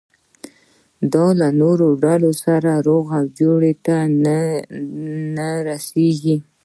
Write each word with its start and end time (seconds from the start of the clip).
دا 1.13 1.25
له 1.39 1.47
نورو 1.61 1.87
ډلو 2.03 2.31
سره 2.43 2.71
روغې 2.87 3.21
جوړې 3.39 3.73
ته 3.85 3.97
نه 5.35 5.47
رسېږي. 5.67 6.37